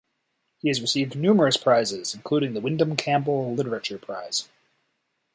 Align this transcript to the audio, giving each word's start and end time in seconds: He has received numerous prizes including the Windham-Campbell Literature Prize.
He 0.57 0.69
has 0.69 0.81
received 0.81 1.15
numerous 1.15 1.57
prizes 1.57 2.15
including 2.15 2.55
the 2.55 2.59
Windham-Campbell 2.59 3.53
Literature 3.53 3.99
Prize. 3.99 4.49